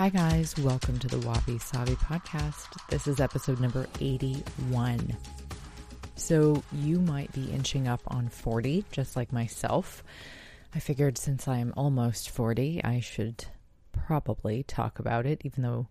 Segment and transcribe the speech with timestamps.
[0.00, 0.56] Hi, guys.
[0.56, 2.74] Welcome to the Wabi Sabi podcast.
[2.88, 5.14] This is episode number 81.
[6.16, 10.02] So, you might be inching up on 40, just like myself.
[10.74, 13.44] I figured since I'm almost 40, I should
[13.92, 15.88] probably talk about it, even though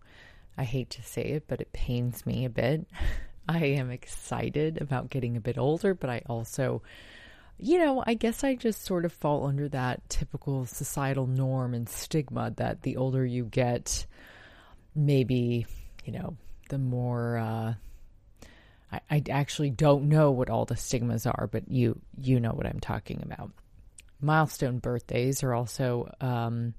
[0.58, 2.88] I hate to say it, but it pains me a bit.
[3.48, 6.82] I am excited about getting a bit older, but I also
[7.62, 11.88] you know, I guess I just sort of fall under that typical societal norm and
[11.88, 14.06] stigma that the older you get,
[14.94, 15.66] maybe,
[16.04, 16.36] you know,
[16.68, 17.38] the more.
[17.38, 17.74] Uh,
[18.92, 22.66] I, I actually don't know what all the stigmas are, but you you know what
[22.66, 23.50] I'm talking about.
[24.20, 26.74] Milestone birthdays are also um,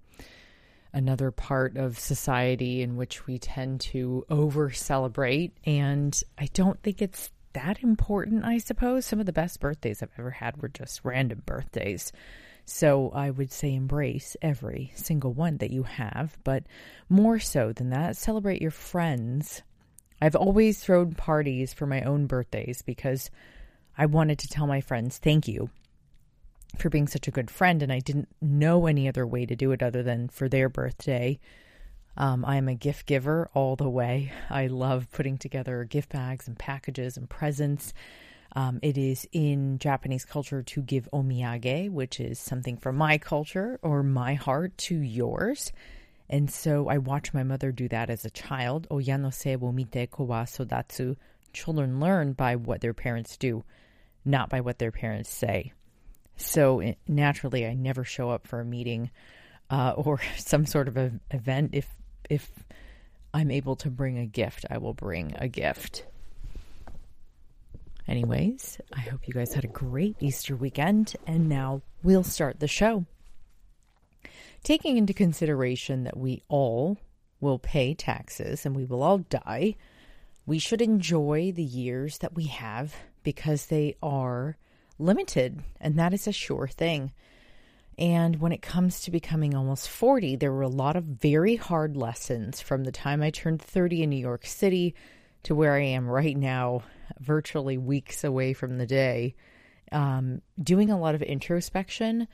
[0.93, 7.01] another part of society in which we tend to over celebrate, and I don't think
[7.01, 9.05] it's that important, I suppose.
[9.05, 12.11] Some of the best birthdays I've ever had were just random birthdays.
[12.65, 16.63] So I would say embrace every single one that you have, but
[17.09, 19.61] more so than that, celebrate your friends.
[20.21, 23.29] I've always thrown parties for my own birthdays because
[23.97, 25.69] I wanted to tell my friends thank you
[26.77, 29.71] for being such a good friend, and I didn't know any other way to do
[29.71, 31.39] it other than for their birthday
[32.17, 34.31] um, I'm a gift giver all the way.
[34.49, 37.93] I love putting together gift bags and packages and presents.
[38.53, 43.79] Um, it is in Japanese culture to give omiyage, which is something from my culture
[43.81, 45.71] or my heart to yours.
[46.29, 48.87] And so I watched my mother do that as a child.
[48.89, 51.15] Oyano se wo mite ko wa sodatsu.
[51.53, 53.63] Children learn by what their parents do,
[54.25, 55.73] not by what their parents say.
[56.37, 59.11] So naturally, I never show up for a meeting
[59.69, 60.97] uh, or some sort of
[61.31, 61.87] event if
[62.31, 62.49] if
[63.33, 66.05] I'm able to bring a gift, I will bring a gift.
[68.07, 72.69] Anyways, I hope you guys had a great Easter weekend, and now we'll start the
[72.69, 73.05] show.
[74.63, 76.97] Taking into consideration that we all
[77.41, 79.75] will pay taxes and we will all die,
[80.45, 84.57] we should enjoy the years that we have because they are
[84.97, 87.11] limited, and that is a sure thing.
[87.97, 91.97] And when it comes to becoming almost 40, there were a lot of very hard
[91.97, 94.95] lessons from the time I turned 30 in New York City
[95.43, 96.83] to where I am right now,
[97.19, 99.35] virtually weeks away from the day,
[99.91, 102.27] um, doing a lot of introspection.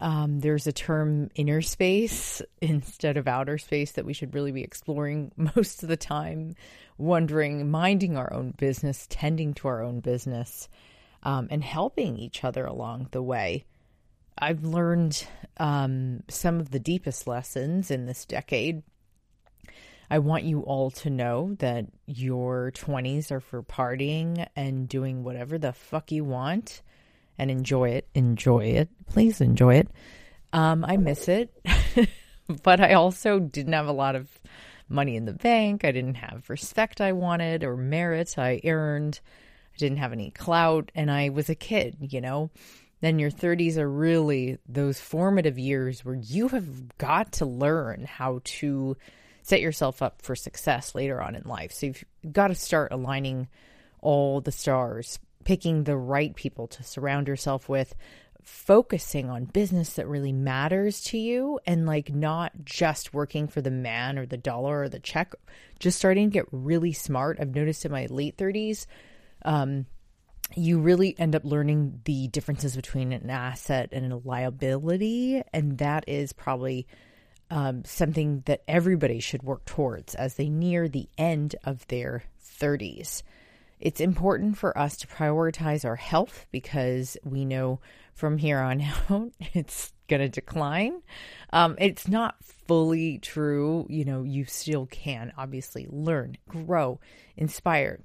[0.00, 4.62] Um, there's a term inner space instead of outer space that we should really be
[4.62, 6.54] exploring most of the time,
[6.98, 10.68] wondering, minding our own business, tending to our own business,
[11.22, 13.64] um, and helping each other along the way.
[14.38, 15.26] I've learned
[15.58, 18.82] um, some of the deepest lessons in this decade.
[20.10, 25.58] I want you all to know that your 20s are for partying and doing whatever
[25.58, 26.82] the fuck you want
[27.38, 28.08] and enjoy it.
[28.14, 28.88] Enjoy it.
[29.06, 29.88] Please enjoy it.
[30.52, 31.52] Um, I miss it,
[32.62, 34.28] but I also didn't have a lot of
[34.88, 35.84] money in the bank.
[35.84, 39.20] I didn't have respect I wanted or merit I earned.
[39.74, 42.50] I didn't have any clout, and I was a kid, you know?
[43.04, 48.40] Then your 30s are really those formative years where you have got to learn how
[48.44, 48.96] to
[49.42, 51.72] set yourself up for success later on in life.
[51.72, 53.48] So you've got to start aligning
[54.00, 57.94] all the stars, picking the right people to surround yourself with,
[58.42, 63.70] focusing on business that really matters to you and like not just working for the
[63.70, 65.34] man or the dollar or the check,
[65.78, 67.38] just starting to get really smart.
[67.40, 68.86] I've noticed in my late 30s,
[69.44, 69.86] um,
[70.54, 75.42] you really end up learning the differences between an asset and a liability.
[75.52, 76.86] And that is probably
[77.50, 82.24] um, something that everybody should work towards as they near the end of their
[82.60, 83.22] 30s.
[83.80, 87.80] It's important for us to prioritize our health because we know
[88.14, 88.80] from here on
[89.10, 91.02] out it's going to decline.
[91.52, 93.86] Um, it's not fully true.
[93.88, 97.00] You know, you still can obviously learn, grow,
[97.36, 98.00] inspire,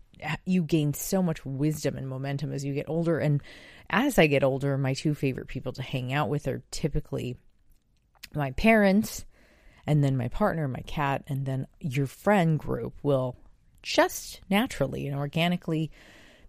[0.45, 3.19] you gain so much wisdom and momentum as you get older.
[3.19, 3.41] And
[3.89, 7.37] as I get older, my two favorite people to hang out with are typically
[8.33, 9.25] my parents
[9.87, 13.35] and then my partner, my cat, and then your friend group will
[13.81, 15.91] just naturally and organically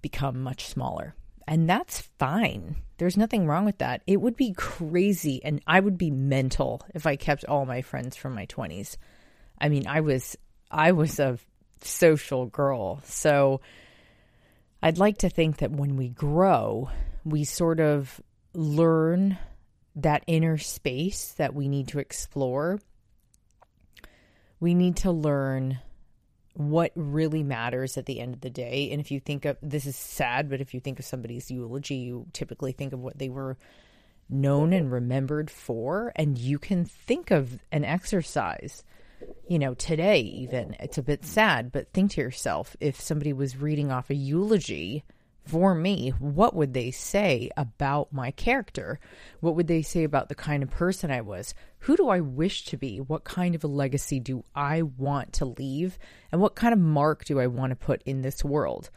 [0.02, 1.14] become much smaller.
[1.46, 2.76] And that's fine.
[2.98, 4.02] There's nothing wrong with that.
[4.06, 8.14] It would be crazy and I would be mental if I kept all my friends
[8.14, 8.96] from my 20s.
[9.60, 10.36] I mean, I was
[10.70, 11.38] I was a
[11.84, 13.00] social girl.
[13.04, 13.60] So
[14.82, 16.90] I'd like to think that when we grow,
[17.24, 18.20] we sort of
[18.54, 19.38] learn
[19.96, 22.78] that inner space that we need to explore.
[24.58, 25.78] We need to learn
[26.54, 28.90] what really matters at the end of the day.
[28.90, 31.96] And if you think of this is sad, but if you think of somebody's eulogy,
[31.96, 33.56] you typically think of what they were
[34.28, 36.12] known and remembered for.
[36.16, 38.84] And you can think of an exercise
[39.48, 40.76] you know, today even.
[40.80, 45.04] It's a bit sad, but think to yourself if somebody was reading off a eulogy
[45.44, 49.00] for me, what would they say about my character?
[49.40, 51.54] What would they say about the kind of person I was?
[51.80, 53.00] Who do I wish to be?
[53.00, 55.98] What kind of a legacy do I want to leave?
[56.30, 58.90] And what kind of mark do I want to put in this world?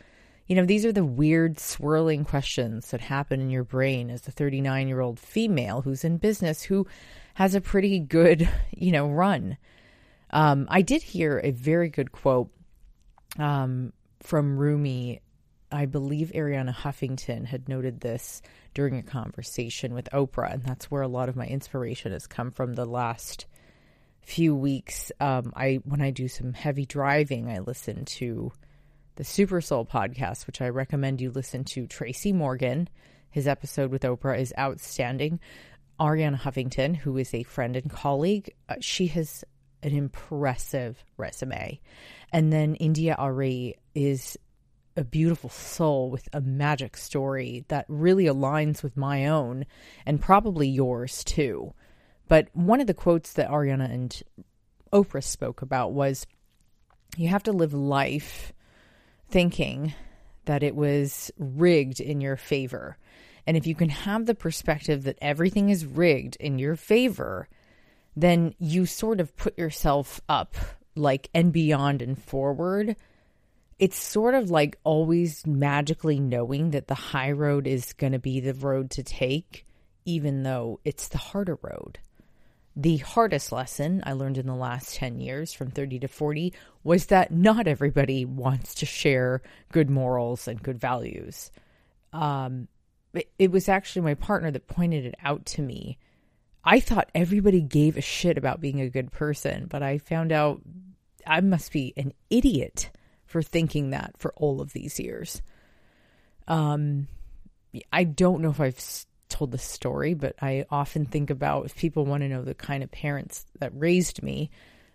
[0.45, 4.31] You know, these are the weird, swirling questions that happen in your brain as a
[4.31, 6.85] 39 year old female who's in business who
[7.35, 9.57] has a pretty good, you know, run.
[10.33, 12.49] Um, I did hear a very good quote
[13.37, 15.21] um, from Rumi.
[15.71, 18.41] I believe Arianna Huffington had noted this
[18.73, 22.49] during a conversation with Oprah, and that's where a lot of my inspiration has come
[22.49, 23.45] from the last
[24.21, 25.11] few weeks.
[25.19, 28.51] Um, I when I do some heavy driving, I listen to
[29.15, 31.85] the Super Soul podcast, which I recommend you listen to.
[31.85, 32.89] Tracy Morgan,
[33.29, 35.39] his episode with Oprah is outstanding.
[35.99, 39.43] Arianna Huffington, who is a friend and colleague, uh, she has
[39.83, 41.79] an impressive resume.
[42.31, 44.37] And then India.Arie is
[44.95, 49.65] a beautiful soul with a magic story that really aligns with my own
[50.05, 51.73] and probably yours too.
[52.27, 54.23] But one of the quotes that Arianna and
[54.91, 56.27] Oprah spoke about was
[57.17, 58.53] you have to live life
[59.29, 59.93] thinking
[60.45, 62.97] that it was rigged in your favor.
[63.45, 67.49] And if you can have the perspective that everything is rigged in your favor,
[68.15, 70.55] then you sort of put yourself up
[70.95, 72.95] like and beyond and forward.
[73.79, 78.39] It's sort of like always magically knowing that the high road is going to be
[78.39, 79.65] the road to take,
[80.05, 81.99] even though it's the harder road.
[82.75, 87.07] The hardest lesson I learned in the last 10 years from 30 to 40 was
[87.07, 91.51] that not everybody wants to share good morals and good values.
[92.13, 92.67] Um,
[93.13, 95.99] it, it was actually my partner that pointed it out to me
[96.63, 100.61] I thought everybody gave a shit about being a good person, but I found out
[101.27, 102.89] I must be an idiot
[103.25, 105.41] for thinking that for all of these years.
[106.47, 107.07] Um,
[107.91, 112.05] I don't know if I've told the story, but I often think about if people
[112.05, 114.51] want to know the kind of parents that raised me.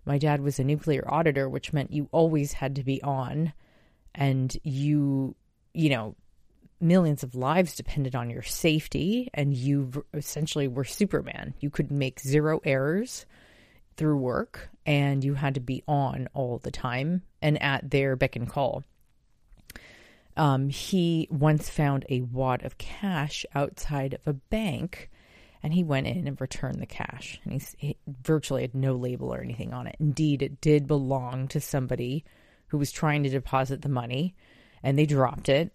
[0.07, 3.53] My dad was a nuclear auditor, which meant you always had to be on,
[4.15, 5.35] and you,
[5.75, 6.15] you know,
[6.81, 11.55] millions of lives depended on your safety, and you essentially were Superman.
[11.61, 13.27] You could make zero errors
[13.97, 18.37] through work, and you had to be on all the time and at their beck
[18.37, 18.85] and call.
[20.37, 25.11] Um, he once found a wad of cash outside of a bank,
[25.65, 27.41] and he went in and returned the cash.
[27.45, 29.97] And he virtually had no label or anything on it.
[29.99, 32.25] Indeed, it did belong to somebody
[32.69, 34.37] who was trying to deposit the money,
[34.85, 35.73] and they dropped it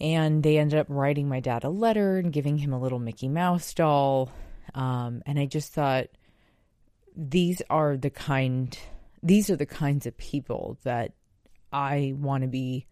[0.00, 3.28] and they ended up writing my dad a letter and giving him a little Mickey
[3.28, 4.30] Mouse doll.
[4.74, 6.06] Um, and I just thought
[7.16, 8.76] these are the kind
[9.22, 11.12] these are the kinds of people that
[11.72, 12.86] I want to be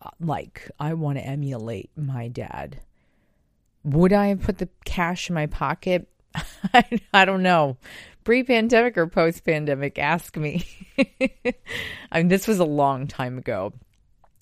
[0.00, 0.68] uh, like.
[0.80, 2.80] I want to emulate my dad.
[3.84, 6.08] Would I have put the cash in my pocket?
[7.12, 7.76] I, don't know.
[8.24, 10.64] Pre pandemic or post pandemic, ask me.
[10.98, 13.72] I mean, this was a long time ago.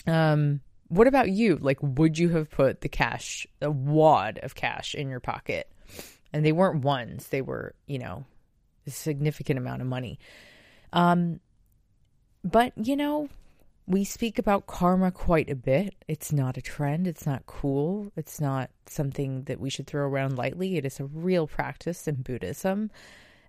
[0.06, 0.60] Um,
[0.90, 1.56] what about you?
[1.56, 5.70] Like, would you have put the cash, a wad of cash in your pocket?
[6.32, 8.24] And they weren't ones, they were, you know,
[8.86, 10.18] a significant amount of money.
[10.92, 11.40] Um,
[12.44, 13.28] but, you know,
[13.86, 15.94] we speak about karma quite a bit.
[16.08, 20.36] It's not a trend, it's not cool, it's not something that we should throw around
[20.38, 20.76] lightly.
[20.76, 22.90] It is a real practice in Buddhism.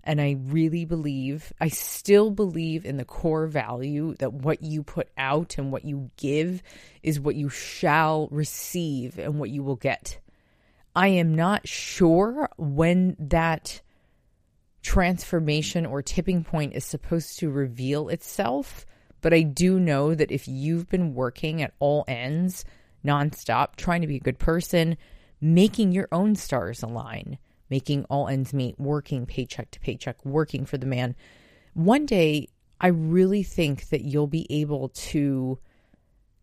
[0.04, 5.10] And I really believe, I still believe in the core value that what you put
[5.18, 6.64] out and what you give
[7.04, 10.20] is what you shall receive and what you will get.
[10.96, 13.82] I am not sure when that
[14.82, 18.86] transformation or tipping point is supposed to reveal itself,
[19.22, 22.66] but I do know that if you've been working at all ends
[23.06, 24.98] nonstop, trying to be a good person,
[25.40, 27.38] making your own stars align,
[27.72, 31.16] making all ends meet, working paycheck to paycheck, working for the man.
[31.74, 32.50] One day,
[32.80, 35.58] I really think that you'll be able to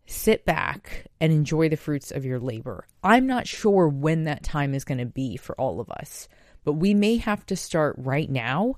[0.07, 2.87] sit back and enjoy the fruits of your labor.
[3.03, 6.27] I'm not sure when that time is going to be for all of us,
[6.65, 8.77] but we may have to start right now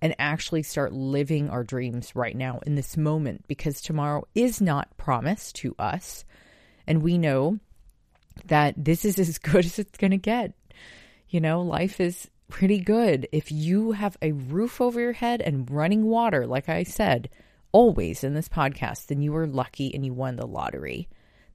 [0.00, 4.96] and actually start living our dreams right now in this moment because tomorrow is not
[4.96, 6.24] promised to us.
[6.86, 7.58] And we know
[8.46, 10.54] that this is as good as it's going to get.
[11.32, 13.26] You know, life is pretty good.
[13.32, 17.30] If you have a roof over your head and running water, like I said,
[17.72, 21.08] always in this podcast, then you are lucky and you won the lottery.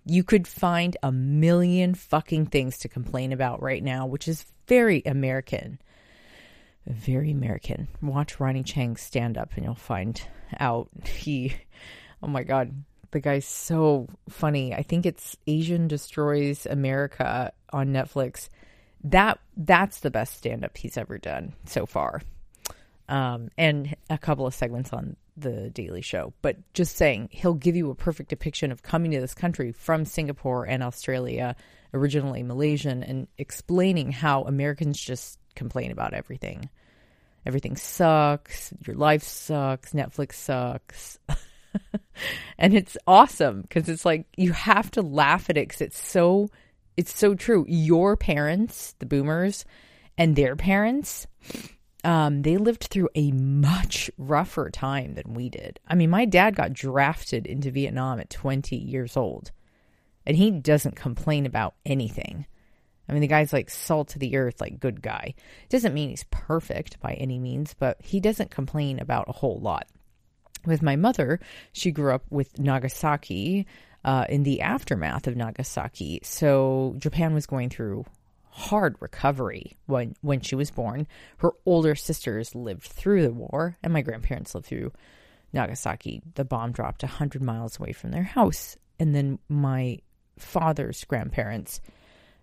[0.04, 5.04] You could find a million fucking things to complain about right now, which is very
[5.06, 5.80] American.
[6.88, 7.88] very American.
[8.02, 10.20] Watch Ronny Chieng stand up and you'll find
[10.60, 11.54] out he,
[12.24, 14.74] oh my God, the guy's so funny.
[14.74, 18.50] I think it's Asian Destroys America on Netflix.
[19.04, 22.22] That that's the best stand up he's ever done so far.
[23.10, 26.34] Um, and a couple of segments on the Daily Show.
[26.42, 30.04] But just saying, he'll give you a perfect depiction of coming to this country from
[30.04, 31.56] Singapore and Australia,
[31.94, 36.70] originally Malaysian, and explaining how Americans just complain about everything.
[37.46, 38.74] Everything sucks.
[38.86, 39.94] Your life sucks.
[39.94, 41.18] Netflix sucks.
[42.58, 46.50] and it's awesome because it's like you have to laugh at it because it's so
[46.98, 47.66] it's so true.
[47.68, 49.64] Your parents, the boomers,
[50.18, 51.28] and their parents,
[52.04, 55.80] um, they lived through a much rougher time than we did.
[55.88, 59.52] I mean, my dad got drafted into Vietnam at 20 years old,
[60.26, 62.48] and he doesn't complain about anything.
[63.08, 65.36] I mean, the guy's like salt to the earth, like good guy.
[65.70, 69.88] Doesn't mean he's perfect by any means, but he doesn't complain about a whole lot
[70.66, 71.40] with my mother,
[71.72, 73.66] she grew up with Nagasaki
[74.04, 76.20] uh, in the aftermath of Nagasaki.
[76.24, 78.06] So Japan was going through
[78.50, 81.08] hard recovery when when she was born.
[81.38, 84.92] Her older sisters lived through the war, and my grandparents lived through
[85.54, 86.22] Nagasaki.
[86.36, 90.00] The bomb dropped hundred miles away from their house, and then my
[90.38, 91.82] father's grandparents.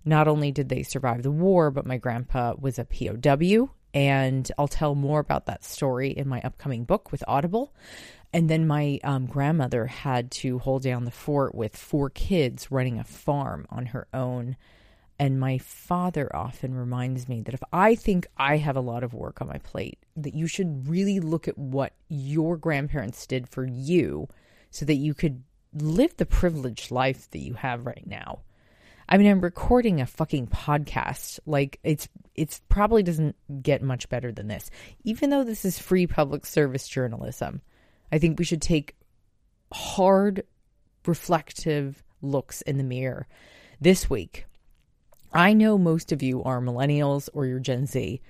[0.06, 4.68] Not only did they survive the war, but my grandpa was a POW and I'll
[4.68, 7.72] tell more about that story in my upcoming book with Audible.
[8.32, 12.98] And then my um, grandmother had to hold down the fort with four kids running
[12.98, 14.56] a farm on her own.
[15.16, 19.14] And my father often reminds me that if I think I have a lot of
[19.14, 23.64] work on my plate, that you should really look at what your grandparents did for
[23.64, 24.26] you
[24.72, 28.40] so that you could live the privileged life that you have right now.
[29.08, 31.38] I mean, I'm recording a fucking podcast.
[31.46, 34.70] Like it's it's probably doesn't get much better than this.
[35.04, 37.60] Even though this is free public service journalism,
[38.10, 38.96] I think we should take
[39.72, 40.44] hard
[41.06, 43.26] reflective looks in the mirror
[43.80, 44.46] this week.
[45.32, 48.20] I know most of you are millennials or you're Gen Z,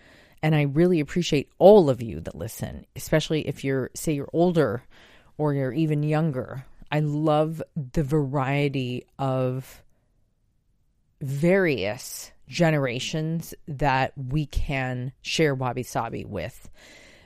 [0.43, 4.83] and I really appreciate all of you that listen, especially if you're say you're older
[5.37, 6.65] or you're even younger.
[6.91, 9.84] I love the variety of
[11.25, 16.69] various generations that we can share wabi sabi with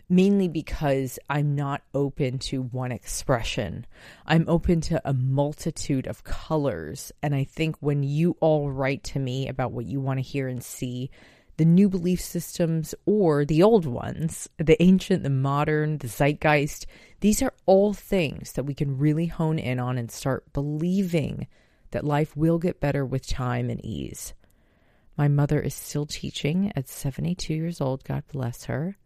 [0.09, 3.87] mainly because I'm not open to one expression.
[4.27, 7.13] I'm open to a multitude of colors.
[7.23, 10.49] And I think when you all write to me about what you want to hear
[10.49, 11.11] and see,
[11.59, 16.87] the new belief systems or the old ones, the ancient, the modern, the zeitgeist,
[17.21, 21.49] these are all things that we can really hone in on and start believing
[21.91, 24.35] that life will get better with time and ease.
[25.17, 28.97] My mother is still teaching at 72 years old, God bless her.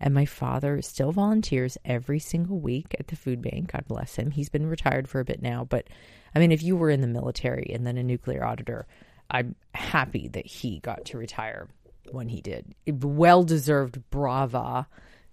[0.00, 3.72] And my father still volunteers every single week at the food bank.
[3.72, 4.30] God bless him.
[4.30, 5.64] He's been retired for a bit now.
[5.64, 5.88] But
[6.34, 8.86] I mean, if you were in the military and then a nuclear auditor,
[9.28, 11.68] I'm happy that he got to retire
[12.12, 12.74] when he did.
[12.86, 14.86] Well deserved brava.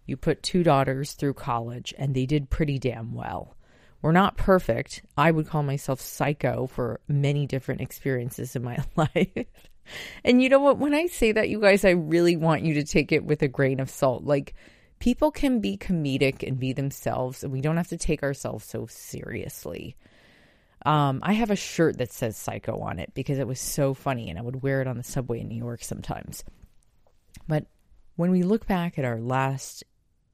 [0.05, 3.54] You put two daughters through college and they did pretty damn well.
[4.05, 5.01] We're not perfect.
[5.17, 9.47] I would call myself psycho for many different experiences in my life.
[10.23, 10.77] and you know what?
[10.77, 13.47] When I say that, you guys, I really want you to take it with a
[13.47, 14.23] grain of salt.
[14.23, 14.53] Like,
[14.99, 18.85] people can be comedic and be themselves, and we don't have to take ourselves so
[18.85, 19.95] seriously.
[20.85, 24.29] Um, I have a shirt that says psycho on it because it was so funny,
[24.29, 26.43] and I would wear it on the subway in New York sometimes.
[27.47, 27.65] But
[28.17, 29.83] when we look back at our last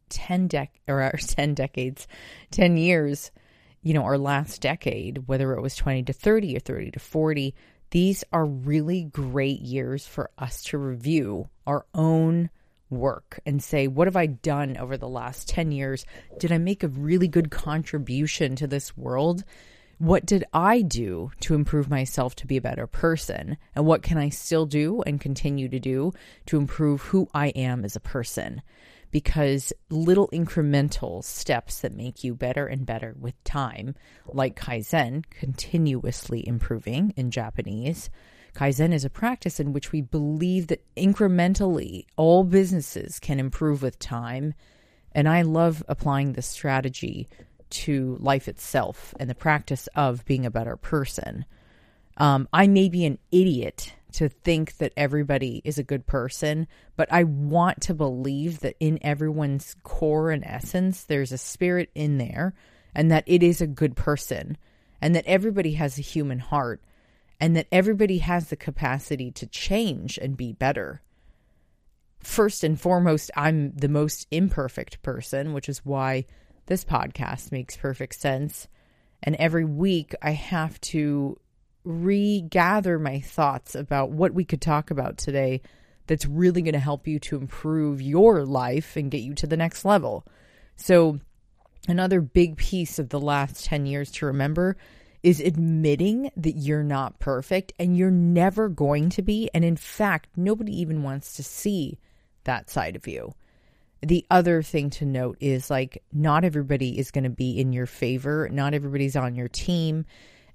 [0.09, 2.05] 10 dec or our 10 decades,
[2.51, 3.31] 10 years,
[3.81, 7.55] you know, our last decade, whether it was 20 to 30 or 30 to 40,
[7.91, 12.49] these are really great years for us to review our own
[12.89, 16.05] work and say, what have I done over the last 10 years?
[16.37, 19.43] Did I make a really good contribution to this world?
[19.97, 23.57] What did I do to improve myself to be a better person?
[23.75, 26.13] And what can I still do and continue to do
[26.47, 28.61] to improve who I am as a person?
[29.11, 33.95] Because little incremental steps that make you better and better with time,
[34.27, 38.09] like Kaizen, continuously improving in Japanese.
[38.55, 43.99] Kaizen is a practice in which we believe that incrementally all businesses can improve with
[43.99, 44.53] time.
[45.13, 47.27] And I love applying this strategy
[47.69, 51.45] to life itself and the practice of being a better person.
[52.17, 57.11] Um, I may be an idiot to think that everybody is a good person, but
[57.11, 62.53] I want to believe that in everyone's core and essence, there's a spirit in there
[62.93, 64.57] and that it is a good person
[65.01, 66.81] and that everybody has a human heart
[67.39, 71.01] and that everybody has the capacity to change and be better.
[72.19, 76.25] first and foremost, I'm the most imperfect person, which is why
[76.67, 78.67] this podcast makes perfect sense.
[79.23, 81.39] And every week I have to
[81.83, 85.61] regather my thoughts about what we could talk about today
[86.07, 89.57] that's really going to help you to improve your life and get you to the
[89.57, 90.25] next level.
[90.75, 91.19] So,
[91.87, 94.77] another big piece of the last 10 years to remember
[95.23, 99.49] is admitting that you're not perfect and you're never going to be.
[99.53, 101.99] And in fact, nobody even wants to see
[102.43, 103.33] that side of you.
[104.01, 107.85] The other thing to note is like, not everybody is going to be in your
[107.85, 110.05] favor, not everybody's on your team,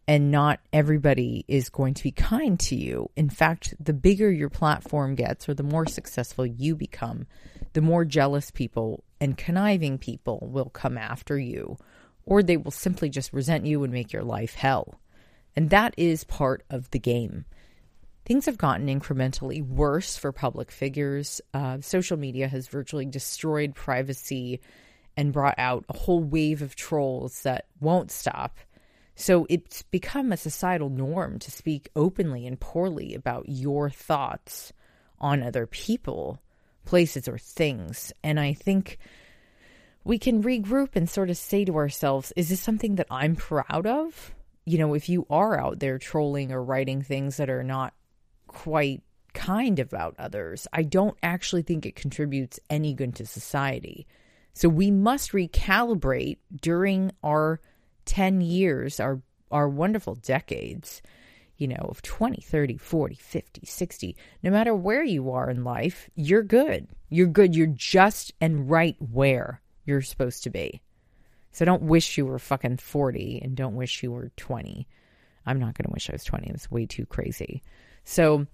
[0.08, 3.10] and not everybody is going to be kind to you.
[3.16, 7.26] In fact, the bigger your platform gets or the more successful you become,
[7.72, 11.76] the more jealous people and conniving people will come after you
[12.26, 15.00] or they will simply just resent you and make your life hell.
[15.54, 17.46] And that is part of the game.
[18.26, 21.40] Things have gotten incrementally worse for public figures.
[21.54, 24.60] Uh, social media has virtually destroyed privacy
[25.16, 28.58] and brought out a whole wave of trolls that won't stop.
[29.16, 34.74] So it's become a societal norm to speak openly and poorly about your thoughts
[35.18, 36.38] on other people,
[36.84, 38.12] places, or things.
[38.22, 38.98] And I think
[40.04, 43.86] we can regroup and sort of say to ourselves, is this something that I'm proud
[43.86, 44.34] of?
[44.66, 47.94] You know, if you are out there trolling or writing things that are not
[48.46, 54.06] quite kind about others, I don't actually think it contributes any good to society.
[54.52, 57.60] So we must recalibrate during our
[58.06, 59.20] 10 years, our
[59.50, 61.02] our wonderful decades,
[61.56, 64.16] you know, of 20, 30, 40, 50, 60.
[64.42, 66.88] No matter where you are in life, you're good.
[67.08, 67.54] You're good.
[67.54, 70.80] You're just and right where you're supposed to be.
[71.52, 74.86] So don't wish you were fucking 40 and don't wish you were 20.
[75.46, 76.50] I'm not going to wish I was 20.
[76.50, 77.62] It's way too crazy.
[78.04, 78.46] So,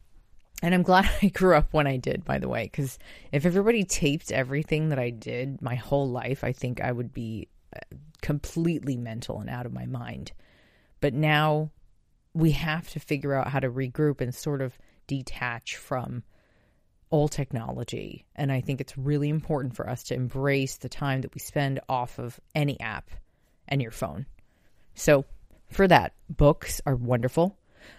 [0.63, 2.99] and I'm glad I grew up when I did, by the way, because
[3.33, 7.49] if everybody taped everything that I did my whole life, I think I would be
[8.21, 10.33] completely mental and out of my mind.
[11.01, 11.71] But now
[12.35, 16.23] we have to figure out how to regroup and sort of detach from
[17.11, 18.25] all technology.
[18.35, 21.81] And I think it's really important for us to embrace the time that we spend
[21.89, 23.11] off of any app
[23.69, 24.27] and your phone.
[24.95, 25.25] So,
[25.71, 27.59] for that, books are wonderful.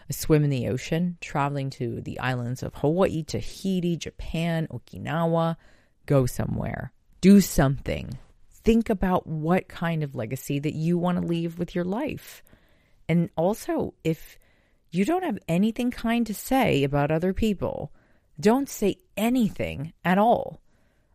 [0.10, 5.58] A swim in the ocean, traveling to the islands of Hawaii, Tahiti, Japan, Okinawa.
[6.06, 6.94] Go somewhere.
[7.22, 8.18] Do something.
[8.64, 12.44] Think about what kind of legacy that you want to leave with your life.
[13.10, 14.38] And also, if
[14.92, 17.92] you don't have anything kind to say about other people,
[18.40, 20.62] don't say anything at all.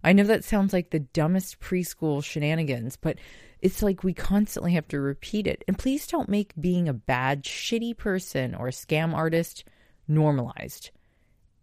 [0.04, 3.18] I know that sounds like the dumbest preschool shenanigans, but
[3.60, 5.64] it's like we constantly have to repeat it.
[5.66, 9.64] And please don't make being a bad, shitty person or a scam artist
[10.06, 10.90] normalized.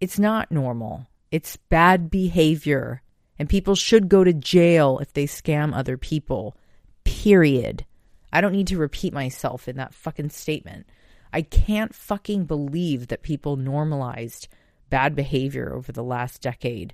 [0.01, 3.01] It's not normal, it's bad behavior.
[3.37, 6.55] And people should go to jail if they scam other people.
[7.03, 7.85] Period.
[8.31, 10.87] I don't need to repeat myself in that fucking statement.
[11.31, 14.47] I can't fucking believe that people normalized
[14.89, 16.93] bad behavior over the last decade.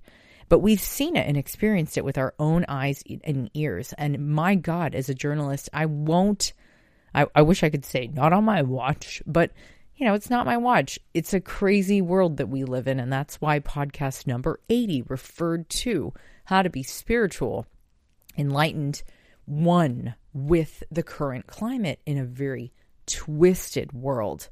[0.49, 3.93] But we've seen it and experienced it with our own eyes and ears.
[3.97, 6.54] And my God, as a journalist, I won't,
[7.13, 9.51] I, I wish I could say, not on my watch, but
[9.95, 10.99] you know, it's not my watch.
[11.13, 12.99] It's a crazy world that we live in.
[12.99, 16.12] And that's why podcast number 80 referred to
[16.45, 17.65] how to be spiritual,
[18.38, 19.04] enlightened,
[19.45, 22.71] one with the current climate in a very
[23.06, 24.49] twisted world.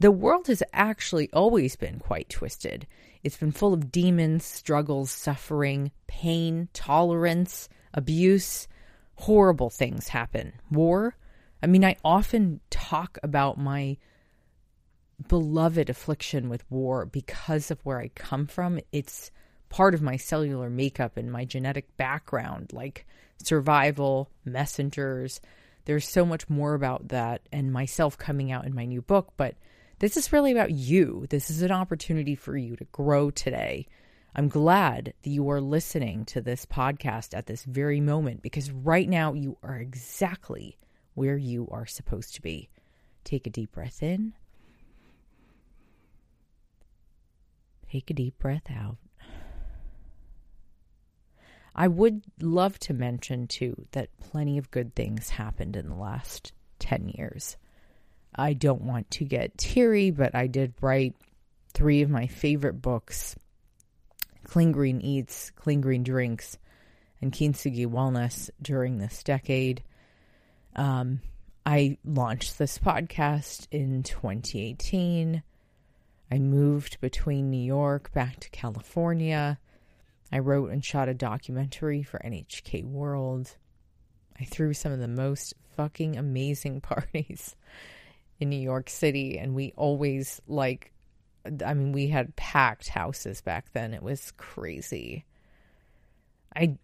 [0.00, 2.86] The world has actually always been quite twisted.
[3.24, 8.68] It's been full of demons, struggles, suffering, pain, tolerance, abuse.
[9.16, 10.52] Horrible things happen.
[10.70, 11.16] War.
[11.62, 13.96] I mean, I often talk about my
[15.26, 18.78] beloved affliction with war because of where I come from.
[18.92, 19.32] It's
[19.68, 23.06] part of my cellular makeup and my genetic background, like
[23.42, 25.40] survival, messengers.
[25.84, 29.54] There's so much more about that and myself coming out in my new book, but
[30.00, 31.26] this is really about you.
[31.28, 33.86] This is an opportunity for you to grow today.
[34.34, 39.08] I'm glad that you are listening to this podcast at this very moment because right
[39.08, 40.78] now you are exactly
[41.14, 42.68] where you are supposed to be.
[43.24, 44.34] Take a deep breath in.
[47.90, 48.98] Take a deep breath out.
[51.80, 56.52] I would love to mention, too, that plenty of good things happened in the last
[56.80, 57.56] 10 years.
[58.34, 61.14] I don't want to get teary, but I did write
[61.72, 63.36] three of my favorite books
[64.42, 66.58] Clean Green Eats, Clean Green Drinks,
[67.22, 69.84] and Kintsugi Wellness during this decade.
[70.74, 71.20] Um,
[71.64, 75.44] I launched this podcast in 2018.
[76.32, 79.60] I moved between New York back to California.
[80.30, 83.56] I wrote and shot a documentary for NHK World.
[84.38, 87.56] I threw some of the most fucking amazing parties
[88.38, 90.92] in New York City, and we always like,
[91.64, 93.94] I mean, we had packed houses back then.
[93.94, 95.24] It was crazy.
[96.54, 96.76] I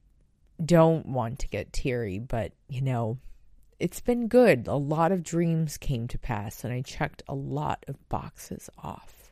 [0.65, 3.19] don't want to get teary, but you know,
[3.79, 4.67] it's been good.
[4.67, 9.24] A lot of dreams came to pass, and I checked a lot of boxes off.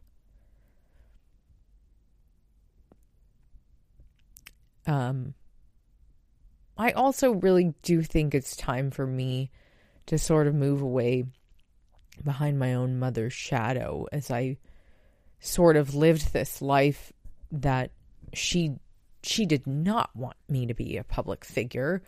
[4.86, 5.34] Um,
[6.76, 9.50] I also really do think it's time for me
[10.06, 11.24] to sort of move away
[12.24, 14.58] behind my own mother's shadow as I
[15.40, 17.12] sort of lived this life
[17.50, 17.90] that
[18.32, 18.76] she
[19.22, 22.02] she did not want me to be a public figure,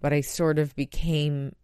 [0.00, 1.54] but I sort of became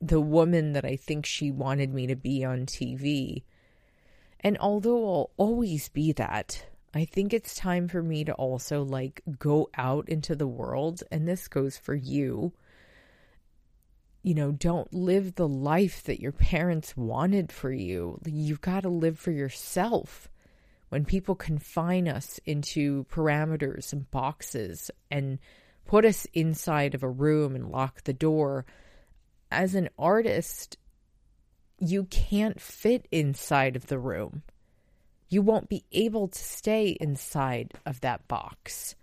[0.00, 3.42] the woman that I think she wanted me to be on TV.
[4.40, 9.22] And although I'll always be that, I think it's time for me to also like
[9.38, 12.52] go out into the world, and this goes for you.
[14.22, 18.20] You know, don't live the life that your parents wanted for you.
[18.26, 20.28] You've got to live for yourself.
[20.88, 25.38] When people confine us into parameters and boxes and
[25.86, 28.66] put us inside of a room and lock the door,
[29.52, 30.76] as an artist,
[31.78, 34.42] you can't fit inside of the room.
[35.30, 38.96] You won't be able to stay inside of that box.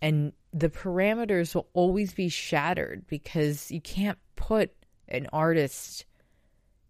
[0.00, 4.70] And the parameters will always be shattered because you can't put
[5.08, 6.06] an artist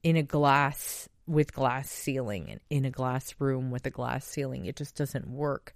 [0.03, 4.67] in a glass with glass ceiling and in a glass room with a glass ceiling.
[4.67, 5.75] It just doesn't work.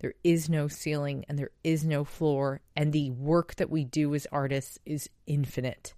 [0.00, 4.14] There is no ceiling and there is no floor, and the work that we do
[4.14, 5.94] as artists is infinite.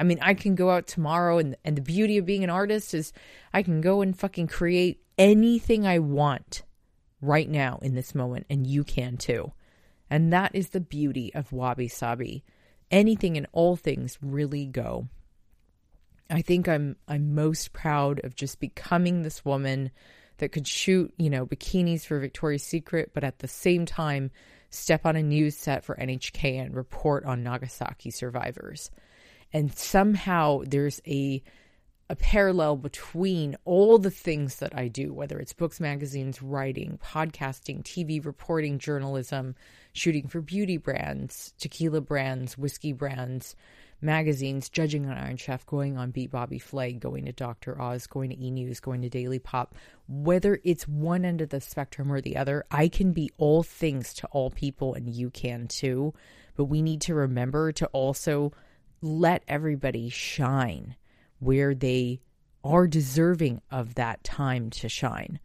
[0.00, 2.94] I mean, I can go out tomorrow, and, and the beauty of being an artist
[2.94, 3.12] is
[3.52, 6.62] I can go and fucking create anything I want
[7.20, 9.52] right now in this moment, and you can too.
[10.08, 12.42] And that is the beauty of Wabi Sabi.
[12.90, 15.06] Anything and all things really go.
[16.30, 19.90] I think I'm I'm most proud of just becoming this woman
[20.38, 24.30] that could shoot, you know, bikinis for Victoria's Secret, but at the same time
[24.70, 28.90] step on a news set for NHK and report on Nagasaki survivors
[29.52, 31.42] and somehow there's a
[32.10, 37.84] a parallel between all the things that I do, whether it's books, magazines, writing, podcasting,
[37.84, 39.54] TV reporting, journalism,
[39.92, 43.54] shooting for beauty brands, tequila brands, whiskey brands,
[44.00, 47.80] magazines, judging on Iron Chef, going on Beat Bobby Flay, going to Dr.
[47.80, 49.76] Oz, going to E News, going to Daily Pop.
[50.08, 54.14] Whether it's one end of the spectrum or the other, I can be all things
[54.14, 56.12] to all people and you can too.
[56.56, 58.52] But we need to remember to also
[59.02, 60.96] let everybody shine
[61.38, 62.20] where they
[62.62, 65.40] are deserving of that time to shine.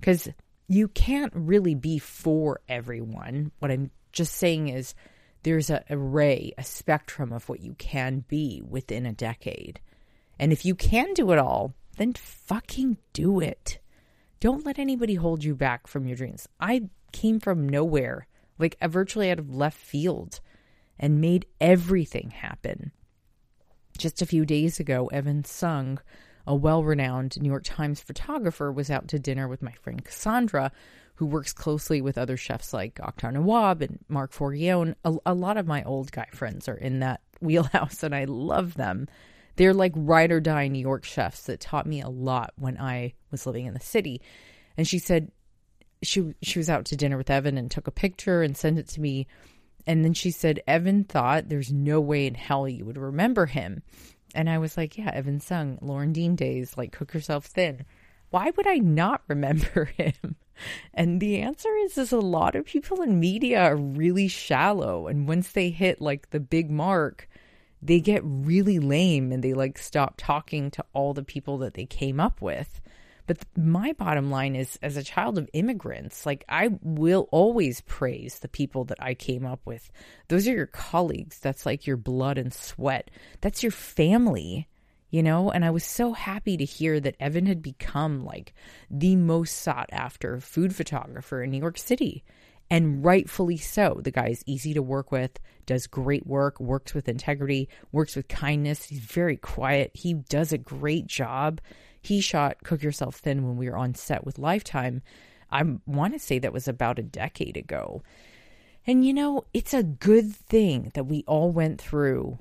[0.00, 0.28] Because
[0.68, 3.52] you can't really be for everyone.
[3.60, 4.94] What I'm just saying is
[5.42, 9.80] there's an array, a spectrum of what you can be within a decade.
[10.38, 13.78] And if you can do it all, then fucking do it.
[14.40, 16.48] Don't let anybody hold you back from your dreams.
[16.60, 18.26] I came from nowhere,
[18.58, 20.40] like virtually out of left field,
[20.98, 22.92] and made everything happen.
[23.96, 25.98] Just a few days ago, Evan Sung,
[26.46, 30.72] a well renowned New York Times photographer, was out to dinner with my friend Cassandra,
[31.16, 34.94] who works closely with other chefs like Akhtar Nawab and Marc Forgione.
[35.04, 38.74] A, a lot of my old guy friends are in that wheelhouse, and I love
[38.74, 39.08] them.
[39.56, 43.14] They're like ride or die New York chefs that taught me a lot when I
[43.30, 44.20] was living in the city.
[44.76, 45.32] And she said
[46.02, 48.88] she she was out to dinner with Evan and took a picture and sent it
[48.88, 49.26] to me
[49.86, 53.82] and then she said, Evan thought there's no way in hell you would remember him.
[54.34, 57.84] And I was like, yeah, Evan Sung, Lauren Dean days, like cook yourself thin.
[58.30, 60.36] Why would I not remember him?
[60.92, 65.06] And the answer is, is a lot of people in media are really shallow.
[65.06, 67.28] And once they hit like the big mark,
[67.80, 71.86] they get really lame and they like stop talking to all the people that they
[71.86, 72.80] came up with.
[73.26, 78.38] But my bottom line is as a child of immigrants, like I will always praise
[78.38, 79.90] the people that I came up with.
[80.28, 81.40] Those are your colleagues.
[81.40, 83.10] That's like your blood and sweat.
[83.40, 84.68] That's your family,
[85.10, 85.50] you know?
[85.50, 88.54] And I was so happy to hear that Evan had become like
[88.90, 92.24] the most sought after food photographer in New York City.
[92.68, 94.00] And rightfully so.
[94.02, 98.26] The guy is easy to work with, does great work, works with integrity, works with
[98.26, 98.84] kindness.
[98.84, 99.92] He's very quiet.
[99.94, 101.60] He does a great job.
[102.06, 105.02] He shot Cook Yourself Thin when we were on set with Lifetime.
[105.50, 108.04] I want to say that was about a decade ago.
[108.86, 112.38] And you know, it's a good thing that we all went through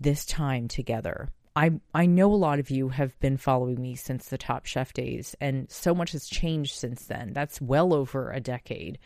[0.00, 1.28] this time together.
[1.54, 4.94] I I know a lot of you have been following me since the Top Chef
[4.94, 7.34] days and so much has changed since then.
[7.34, 8.98] That's well over a decade.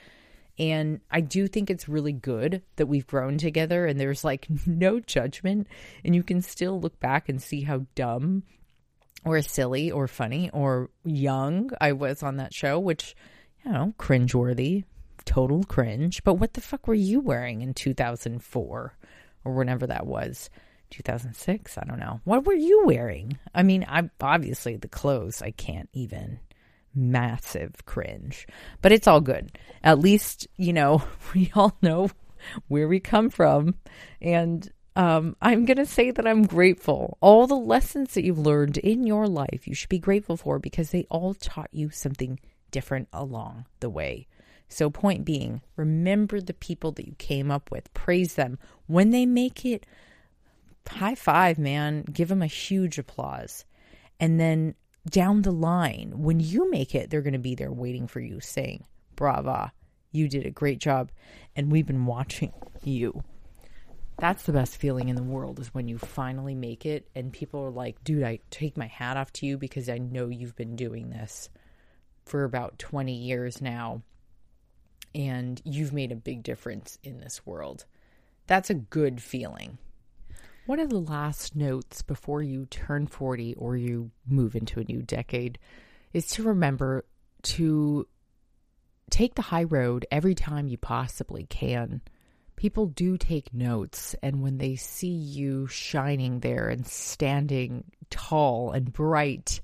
[0.57, 5.01] And I do think it's really good that we've grown together and there's like no
[5.01, 5.67] judgment.
[6.05, 8.45] And you can still look back and see how dumb
[9.25, 13.17] or silly or funny or young I was on that show, which,
[13.65, 14.85] you know, cringeworthy,
[15.25, 16.23] total cringe.
[16.25, 18.97] But what the fuck were you wearing in 2004
[19.45, 20.51] or whenever that was?
[20.91, 21.79] 2006?
[21.79, 22.21] I don't know.
[22.25, 23.39] What were you wearing?
[23.55, 26.39] I mean, I obviously the clothes I can't even
[26.97, 28.47] massive cringe.
[28.83, 29.53] But it's all good.
[29.85, 31.03] At least, you know,
[31.35, 32.11] we all know
[32.69, 33.75] where we come from.
[34.21, 37.19] And um, I'm going to say that I'm grateful.
[37.21, 40.91] All the lessons that you've learned in your life, you should be grateful for because
[40.91, 44.27] they all taught you something different along the way.
[44.69, 48.59] So, point being, remember the people that you came up with, praise them.
[48.87, 49.87] When they make it,
[50.89, 53.65] high five, man, give them a huge applause.
[54.19, 54.75] And then
[55.09, 58.41] down the line, when you make it, they're going to be there waiting for you
[58.41, 59.73] saying, Brava,
[60.11, 61.13] you did a great job.
[61.55, 63.23] And we've been watching you.
[64.19, 67.61] That's the best feeling in the world is when you finally make it and people
[67.61, 70.75] are like, dude, I take my hat off to you because I know you've been
[70.75, 71.51] doing this
[72.25, 74.03] for about 20 years now
[75.15, 77.85] and you've made a big difference in this world.
[78.47, 79.79] That's a good feeling.
[80.67, 85.03] One of the last notes before you turn 40 or you move into a new
[85.03, 85.59] decade
[86.13, 87.05] is to remember
[87.43, 88.09] to
[89.11, 92.01] take the high road every time you possibly can.
[92.57, 98.93] People do take notes, and when they see you shining there and standing tall and
[98.93, 99.61] bright,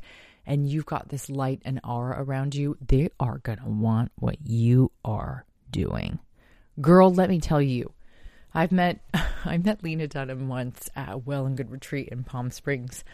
[0.47, 4.37] and you've got this light and aura around you, they are going to want what
[4.45, 6.19] you are doing.
[6.81, 7.93] Girl, let me tell you,
[8.55, 9.01] I've met
[9.45, 13.05] I met Lena Dunham once at a Well and Good retreat in Palm Springs,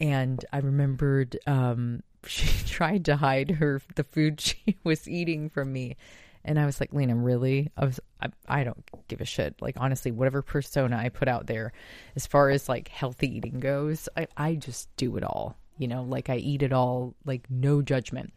[0.00, 5.72] and I remembered um, she tried to hide her the food she was eating from
[5.72, 5.96] me,
[6.44, 7.70] and I was like, Lena, really?
[7.76, 9.60] I was I, I don't give a shit.
[9.60, 11.72] Like honestly, whatever persona I put out there,
[12.16, 15.56] as far as like healthy eating goes, I I just do it all.
[15.78, 18.32] You know, like I eat it all, like no judgment.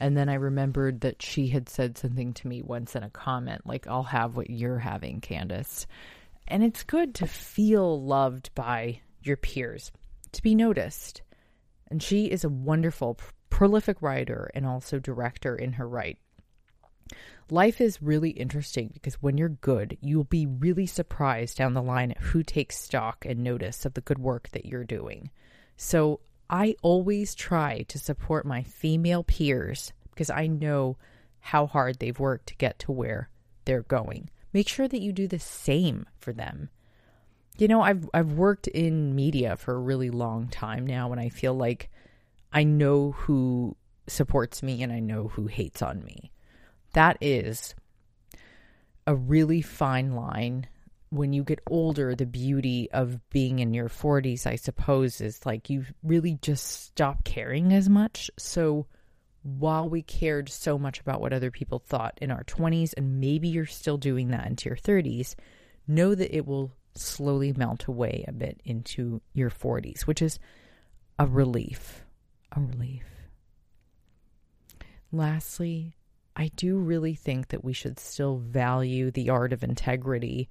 [0.00, 3.66] And then I remembered that she had said something to me once in a comment,
[3.66, 5.84] like, I'll have what you're having, Candice.
[6.48, 9.92] And it's good to feel loved by your peers,
[10.32, 11.20] to be noticed.
[11.90, 13.18] And she is a wonderful,
[13.50, 16.18] prolific writer and also director in her right.
[17.50, 22.14] Life is really interesting because when you're good, you'll be really surprised down the line
[22.20, 25.30] who takes stock and notice of the good work that you're doing.
[25.76, 30.96] So I always try to support my female peers because I know
[31.40, 33.30] how hard they've worked to get to where
[33.64, 34.30] they're going.
[34.52, 36.70] Make sure that you do the same for them.
[37.56, 41.28] You know, I've I've worked in media for a really long time now and I
[41.28, 41.90] feel like
[42.52, 46.32] I know who supports me and I know who hates on me.
[46.92, 47.74] That is
[49.06, 50.66] a really fine line
[51.10, 55.68] when you get older, the beauty of being in your 40s, I suppose, is like
[55.68, 58.30] you really just stop caring as much.
[58.38, 58.86] So
[59.42, 63.48] while we cared so much about what other people thought in our 20s, and maybe
[63.48, 65.34] you're still doing that into your 30s,
[65.88, 70.38] know that it will slowly melt away a bit into your 40s, which is
[71.18, 72.04] a relief.
[72.52, 73.04] A relief.
[75.10, 75.96] Lastly,
[76.36, 80.48] I do really think that we should still value the art of integrity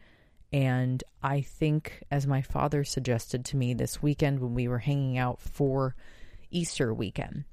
[0.52, 5.18] and I think, as my father suggested to me this weekend when we were hanging
[5.18, 5.96] out for
[6.50, 7.44] Easter weekend,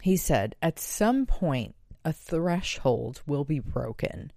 [0.00, 4.30] he said, at some point, a threshold will be broken.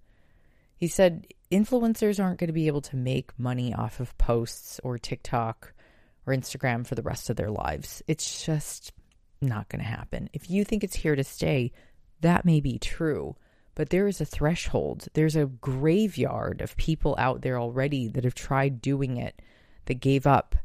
[0.76, 4.98] He said, influencers aren't going to be able to make money off of posts or
[4.98, 5.72] TikTok
[6.26, 8.02] or Instagram for the rest of their lives.
[8.08, 8.92] It's just
[9.40, 10.30] not going to happen.
[10.32, 11.72] If you think it's here to stay,
[12.20, 13.36] that may be true.
[13.74, 15.06] But there is a threshold.
[15.14, 19.40] There's a graveyard of people out there already that have tried doing it
[19.84, 20.56] that gave up.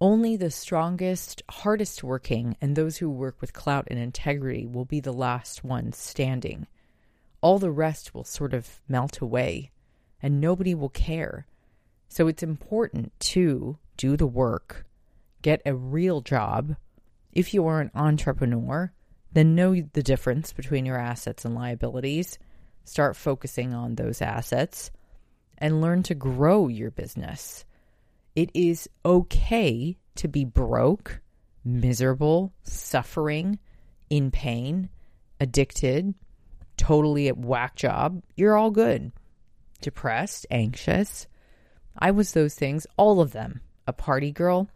[0.00, 4.98] Only the strongest, hardest working, and those who work with clout and integrity will be
[4.98, 6.66] the last ones standing.
[7.40, 9.70] All the rest will sort of melt away,
[10.22, 11.46] and nobody will care.
[12.08, 14.86] So it's important to do the work,
[15.42, 16.76] get a real job.
[17.30, 18.92] If you are an entrepreneur,
[19.32, 22.38] then know the difference between your assets and liabilities.
[22.84, 24.90] Start focusing on those assets
[25.58, 27.64] and learn to grow your business.
[28.34, 31.20] It is okay to be broke,
[31.64, 33.58] miserable, suffering,
[34.10, 34.88] in pain,
[35.40, 36.14] addicted,
[36.76, 38.22] totally at whack job.
[38.36, 39.12] You're all good.
[39.80, 41.26] Depressed, anxious.
[41.98, 43.60] I was those things, all of them.
[43.86, 44.68] A party girl.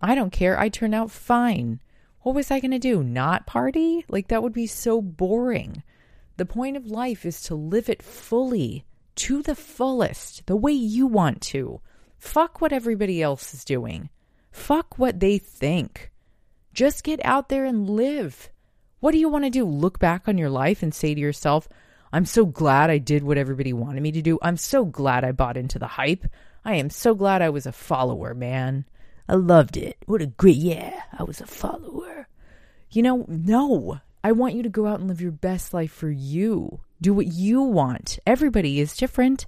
[0.00, 0.58] I don't care.
[0.58, 1.80] I turned out fine
[2.22, 3.02] what was I going to do?
[3.02, 4.04] Not party?
[4.08, 5.82] Like that would be so boring.
[6.36, 8.84] The point of life is to live it fully,
[9.16, 11.80] to the fullest, the way you want to.
[12.18, 14.08] Fuck what everybody else is doing.
[14.50, 16.10] Fuck what they think.
[16.72, 18.50] Just get out there and live.
[19.00, 19.64] What do you want to do?
[19.64, 21.68] Look back on your life and say to yourself,
[22.12, 24.38] I'm so glad I did what everybody wanted me to do.
[24.42, 26.26] I'm so glad I bought into the hype.
[26.64, 28.84] I am so glad I was a follower, man.
[29.28, 29.96] I loved it.
[30.06, 32.28] What a great, yeah, I was a follower.
[32.90, 34.00] You know, no.
[34.24, 36.80] I want you to go out and live your best life for you.
[37.00, 38.18] Do what you want.
[38.26, 39.46] Everybody is different.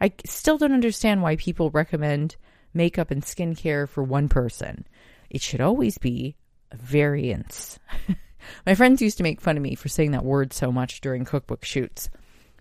[0.00, 2.36] I still don't understand why people recommend
[2.74, 4.86] makeup and skincare for one person.
[5.28, 6.36] It should always be
[6.72, 7.78] a variance.
[8.66, 11.24] My friends used to make fun of me for saying that word so much during
[11.24, 12.08] cookbook shoots.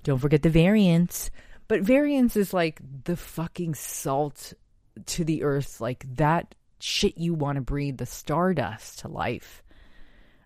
[0.04, 1.32] Don't forget the variance.
[1.68, 4.54] But variance is like the fucking salt
[5.08, 9.64] to the earth, like that shit you want to breathe, the stardust to life.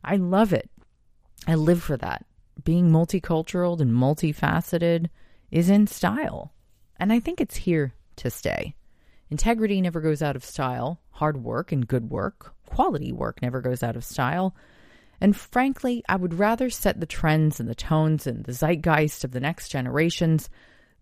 [0.04, 0.70] I love it.
[1.48, 2.26] I live for that.
[2.64, 5.08] Being multicultural and multifaceted
[5.52, 6.54] is in style.
[6.98, 8.76] And I think it's here to stay.
[9.30, 11.02] Integrity never goes out of style.
[11.12, 14.56] Hard work and good work, quality work never goes out of style.
[15.22, 19.32] And frankly, I would rather set the trends and the tones and the zeitgeist of
[19.32, 20.50] the next generations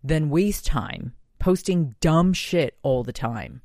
[0.04, 1.12] than waste time
[1.42, 3.62] posting dumb shit all the time.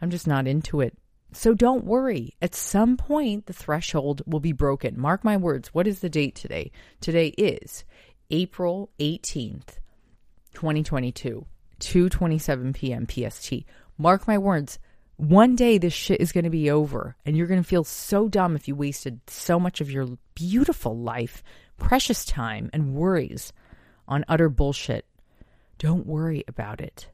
[0.00, 0.96] I'm just not into it.
[1.32, 2.32] So don't worry.
[2.40, 4.98] At some point, the threshold will be broken.
[4.98, 5.68] Mark my words.
[5.74, 6.72] What is the date today?
[7.02, 7.84] Today is
[8.30, 9.80] April 18th,
[10.54, 11.44] 2022,
[11.78, 13.06] 2:27 p.m.
[13.06, 13.52] PST.
[13.98, 14.78] Mark my words.
[15.16, 18.28] One day this shit is going to be over, and you're going to feel so
[18.28, 21.42] dumb if you wasted so much of your beautiful life,
[21.76, 23.52] precious time, and worries
[24.08, 25.04] on utter bullshit.
[25.80, 27.08] Don't worry about it.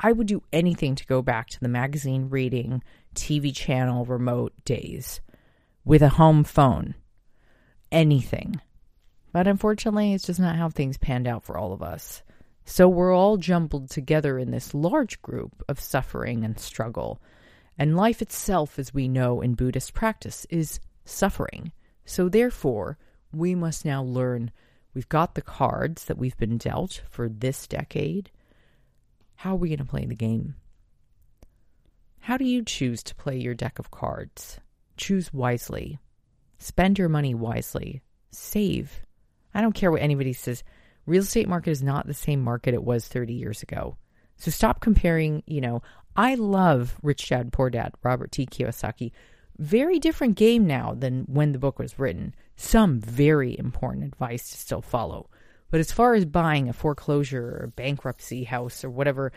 [0.00, 2.82] I would do anything to go back to the magazine reading,
[3.14, 5.20] TV channel remote days
[5.84, 6.94] with a home phone.
[7.92, 8.58] Anything.
[9.32, 12.22] But unfortunately, it's just not how things panned out for all of us.
[12.64, 17.20] So we're all jumbled together in this large group of suffering and struggle.
[17.76, 21.72] And life itself, as we know in Buddhist practice, is suffering.
[22.06, 22.96] So therefore,
[23.30, 24.52] we must now learn
[24.98, 28.32] we've got the cards that we've been dealt for this decade.
[29.36, 30.56] How are we going to play the game?
[32.18, 34.58] How do you choose to play your deck of cards?
[34.96, 36.00] Choose wisely.
[36.58, 38.02] Spend your money wisely.
[38.32, 39.02] Save.
[39.54, 40.64] I don't care what anybody says
[41.06, 43.96] real estate market is not the same market it was 30 years ago.
[44.34, 45.80] So stop comparing, you know,
[46.16, 48.46] I love Rich Dad Poor Dad, Robert T.
[48.46, 49.12] Kiyosaki.
[49.58, 52.34] Very different game now than when the book was written.
[52.56, 55.28] Some very important advice to still follow.
[55.70, 59.32] But as far as buying a foreclosure or bankruptcy house or whatever,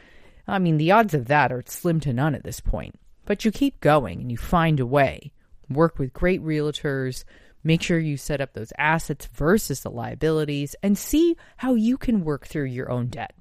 [0.47, 2.95] I mean, the odds of that are slim to none at this point.
[3.25, 5.31] But you keep going and you find a way.
[5.69, 7.23] Work with great realtors,
[7.63, 12.23] Make sure you set up those assets versus the liabilities and see how you can
[12.23, 13.35] work through your own debt.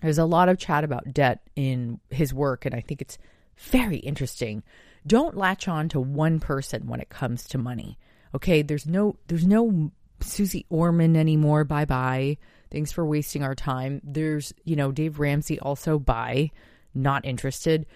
[0.00, 3.18] There's a lot of chat about debt in his work, and I think it's
[3.58, 4.62] very interesting.
[5.06, 7.98] Don't latch on to one person when it comes to money.
[8.34, 11.64] Okay, there's no there's no Susie Orman anymore.
[11.64, 12.38] Bye bye.
[12.70, 14.00] Thanks for wasting our time.
[14.02, 16.50] There's, you know, Dave Ramsey also bye.
[16.94, 17.86] Not interested.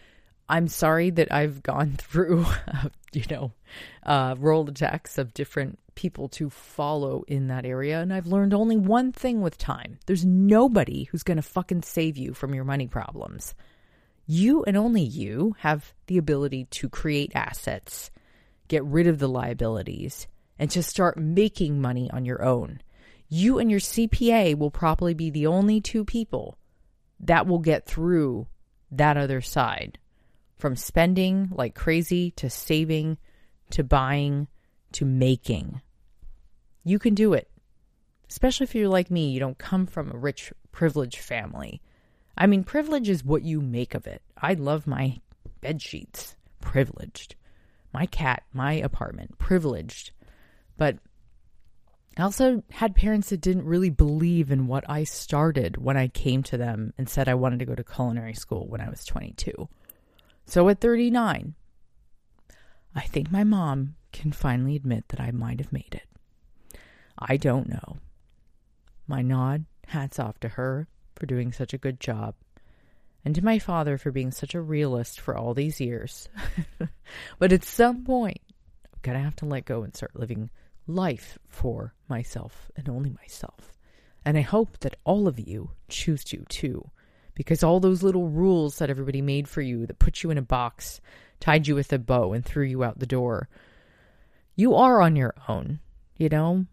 [0.48, 2.46] I'm sorry that I've gone through,
[3.12, 3.52] you know,
[4.02, 8.00] uh, Rolodex of different people to follow in that area.
[8.00, 12.18] And I've learned only one thing with time there's nobody who's going to fucking save
[12.18, 13.54] you from your money problems.
[14.26, 18.10] You and only you have the ability to create assets,
[18.68, 20.26] get rid of the liabilities,
[20.58, 22.80] and to start making money on your own.
[23.28, 26.58] You and your CPA will probably be the only two people
[27.20, 28.46] that will get through
[28.90, 29.98] that other side
[30.56, 33.18] from spending like crazy to saving
[33.70, 34.48] to buying
[34.92, 35.80] to making.
[36.84, 37.50] You can do it.
[38.28, 41.80] Especially if you're like me, you don't come from a rich, privileged family.
[42.36, 44.22] I mean, privilege is what you make of it.
[44.36, 45.20] I love my
[45.60, 47.34] bed sheets, privileged.
[47.92, 50.10] My cat, my apartment, privileged.
[50.76, 50.98] But
[52.18, 56.42] I also had parents that didn't really believe in what I started when I came
[56.44, 59.68] to them and said I wanted to go to culinary school when I was 22.
[60.44, 61.54] So at 39,
[62.94, 66.78] I think my mom can finally admit that I might have made it.
[67.18, 67.98] I don't know.
[69.06, 72.34] My nod, hats off to her for doing such a good job,
[73.24, 76.28] and to my father for being such a realist for all these years.
[77.38, 78.40] but at some point,
[78.92, 80.50] I'm going to have to let go and start living
[80.86, 83.72] life for myself and only myself.
[84.24, 86.90] And I hope that all of you choose to too
[87.36, 90.42] because all those little rules that everybody made for you that put you in a
[90.42, 91.00] box,
[91.38, 93.48] tied you with a bow, and threw you out the door,
[94.56, 95.78] you are on your own,
[96.16, 96.64] you know?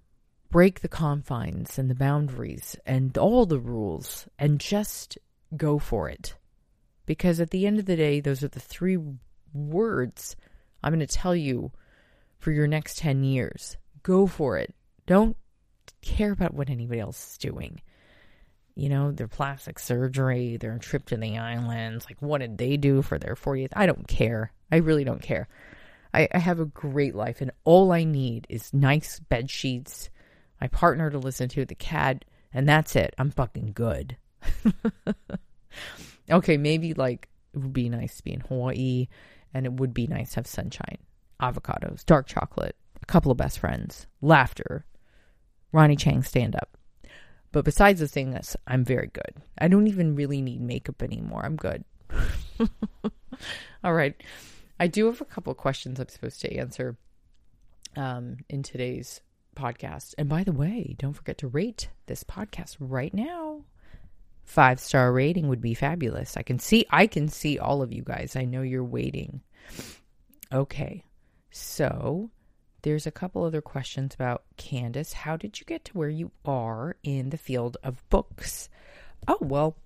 [0.54, 5.18] Break the confines and the boundaries and all the rules and just
[5.58, 6.36] go for it.
[7.08, 9.00] Because at the end of the day, those are the three
[9.52, 10.36] words
[10.84, 11.72] I'm going to tell you
[12.38, 13.78] for your next 10 years.
[14.04, 14.76] Go for it.
[15.08, 15.36] Don't
[16.04, 17.82] care about what anybody else is doing.
[18.76, 23.02] You know, their plastic surgery, their trip to the islands, like what did they do
[23.02, 23.74] for their 40th?
[23.76, 24.52] I don't care.
[24.72, 25.48] I really don't care.
[26.14, 30.12] I, I have a great life, and all I need is nice bed sheets,
[30.64, 33.14] my partner to listen to, the cat, and that's it.
[33.18, 34.16] I'm fucking good.
[36.32, 39.10] okay, maybe like it would be nice to be in Hawaii,
[39.54, 41.00] and it would be nice to have sunshine,
[41.42, 44.86] avocados, dark chocolate, a couple of best friends, laughter,
[45.74, 46.78] Ronny Chieng stand up.
[47.52, 49.34] But besides the thing this, I'm very good.
[49.58, 51.42] I don't even really need makeup anymore.
[51.44, 51.84] I'm good.
[53.84, 54.16] All right.
[54.80, 56.96] I do have a couple questions I'm supposed to answer
[57.98, 59.20] um, in today's
[59.56, 60.14] podcast.
[60.18, 63.62] And by the way, don't forget to rate this podcast right now.
[64.44, 66.36] Five star rating would be fabulous.
[66.36, 68.36] I can see I can see all of you guys.
[68.36, 69.42] I know you're waiting.
[70.52, 71.06] Okay.
[71.50, 72.30] So
[72.82, 75.14] there's a couple other questions about Candice.
[75.14, 78.70] How did you get to where you are in the field of books?
[79.28, 79.78] Oh, well,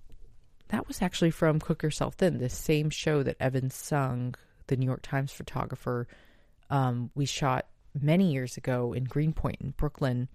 [0.68, 4.34] that was actually from Cook Yourself Thin, the same show that Evan Sung,
[4.66, 6.08] the New York Times photographer,
[6.70, 7.66] um, we shot
[8.02, 10.28] many years ago in Greenpoint in Brooklyn.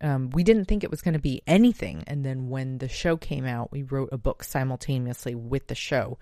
[0.00, 2.04] Um, we didn't think it was going to be anything.
[2.06, 6.18] And then when the show came out, we wrote a book simultaneously with the show.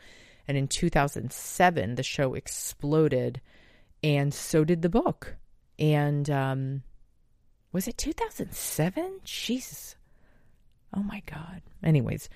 [0.47, 3.41] And in 2007, the show exploded,
[4.03, 5.37] and so did the book.
[5.79, 6.83] And um,
[7.73, 9.21] was it 2007?
[9.25, 9.97] Jesus.
[10.95, 11.63] Oh my God.
[11.83, 12.29] Anyways,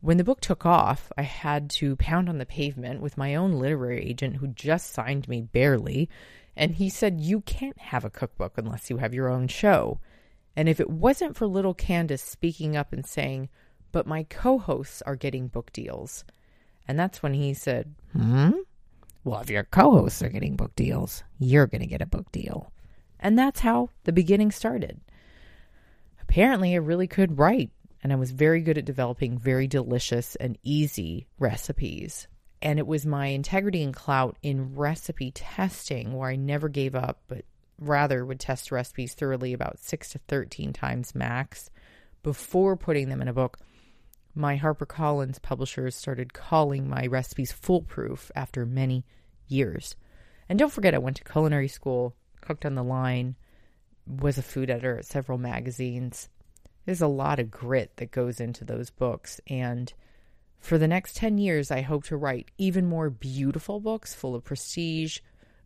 [0.00, 3.52] when the book took off, I had to pound on the pavement with my own
[3.52, 6.08] literary agent who just signed me barely.
[6.60, 9.98] And he said, You can't have a cookbook unless you have your own show.
[10.54, 13.48] And if it wasn't for little Candice speaking up and saying,
[13.92, 16.22] But my co hosts are getting book deals.
[16.86, 18.50] And that's when he said, Hmm?
[19.24, 22.30] Well, if your co hosts are getting book deals, you're going to get a book
[22.30, 22.70] deal.
[23.18, 25.00] And that's how the beginning started.
[26.20, 27.70] Apparently, I really could write,
[28.02, 32.28] and I was very good at developing very delicious and easy recipes.
[32.62, 37.22] And it was my integrity and clout in recipe testing where I never gave up,
[37.26, 37.44] but
[37.78, 41.70] rather would test recipes thoroughly about six to 13 times max
[42.22, 43.58] before putting them in a book.
[44.34, 49.04] My HarperCollins publishers started calling my recipes foolproof after many
[49.48, 49.96] years.
[50.48, 53.36] And don't forget, I went to culinary school cooked on the line,
[54.06, 56.28] was a food editor at several magazines.
[56.84, 59.40] There's a lot of grit that goes into those books.
[59.46, 59.92] And
[60.60, 64.44] for the next 10 years, I hope to write even more beautiful books full of
[64.44, 65.18] prestige,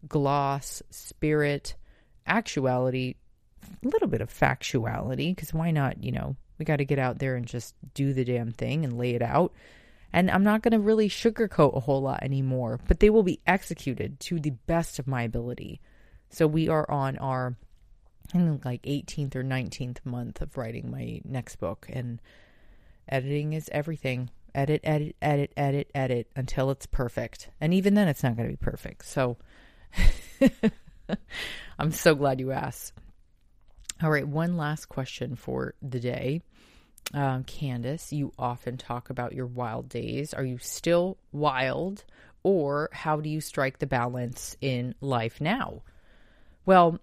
[0.09, 1.75] gloss, spirit,
[2.27, 3.17] actuality,
[3.63, 6.03] a little bit of factuality, because why not?
[6.03, 8.97] You know, we got to get out there and just do the damn thing and
[8.97, 9.53] lay it out.
[10.13, 13.41] And I'm not going to really sugarcoat a whole lot anymore, but they will be
[13.49, 15.81] executed to the best of my ability.
[16.31, 17.57] So we are on our
[18.33, 22.21] like 18th or 19th month of writing my next book and
[23.09, 24.31] editing is everything.
[24.55, 27.51] Edit, edit, edit, edit, edit until it's perfect.
[27.61, 29.05] And even then it's not going to be perfect.
[29.07, 29.37] So
[31.79, 32.93] I'm so glad you asked.
[34.03, 36.43] All right, one last question for the day.
[37.13, 40.35] Um, Candice, you often talk about your wild days.
[40.35, 42.05] Are you still wild,
[42.43, 45.83] or how do you strike the balance in life now?
[46.67, 46.99] Well,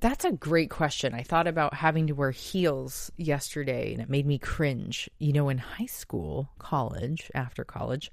[0.00, 1.14] that's a great question.
[1.14, 5.10] I thought about having to wear heels yesterday and it made me cringe.
[5.18, 8.12] You know, in high school, college, after college,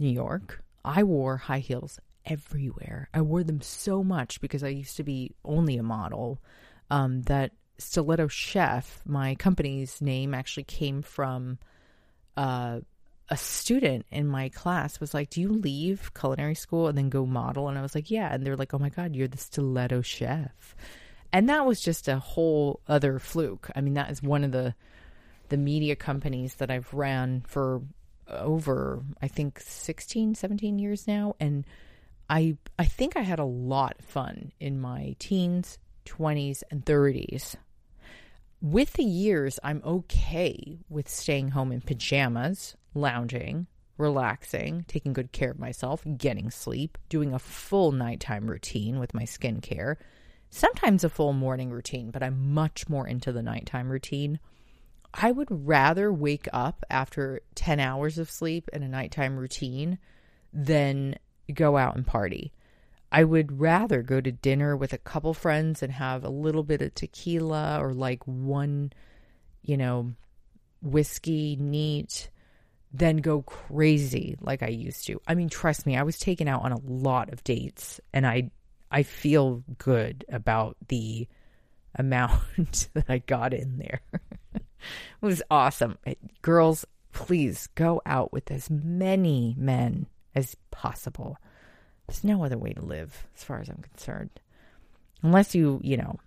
[0.00, 3.08] New York, I wore high heels everywhere.
[3.14, 6.40] I wore them so much because I used to be only a model
[6.90, 11.58] um, that Stiletto Chef, my company's name, actually came from
[12.36, 12.80] uh,
[13.30, 17.26] a student in my class was like, Do you leave culinary school and then go
[17.26, 17.68] model?
[17.68, 18.32] And I was like, Yeah.
[18.32, 20.76] And they're like, Oh my God, you're the stiletto chef.
[21.32, 23.70] And that was just a whole other fluke.
[23.76, 24.74] I mean, that is one of the
[25.50, 27.82] the media companies that I've ran for
[28.28, 31.36] over I think 16, 17 years now.
[31.40, 31.64] And
[32.30, 37.56] I I think I had a lot of fun in my teens, 20s, and 30s.
[38.60, 45.52] With the years, I'm okay with staying home in pajamas lounging, relaxing, taking good care
[45.52, 49.94] of myself, getting sleep, doing a full nighttime routine with my skincare,
[50.50, 54.40] sometimes a full morning routine, but I'm much more into the nighttime routine.
[55.14, 59.98] I would rather wake up after 10 hours of sleep and a nighttime routine
[60.52, 61.16] than
[61.54, 62.52] go out and party.
[63.10, 66.82] I would rather go to dinner with a couple friends and have a little bit
[66.82, 68.92] of tequila or like one,
[69.62, 70.12] you know,
[70.82, 72.30] whiskey neat
[72.92, 75.20] than go crazy like I used to.
[75.26, 78.50] I mean, trust me, I was taken out on a lot of dates and I
[78.90, 81.28] I feel good about the
[81.94, 84.00] amount that I got in there.
[84.54, 84.62] it
[85.20, 85.98] was awesome.
[86.42, 91.38] Girls, please go out with as many men as possible.
[92.08, 94.40] There's no other way to live, as far as I'm concerned.
[95.22, 96.18] Unless you, you know,